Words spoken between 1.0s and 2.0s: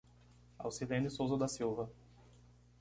Souza da Silva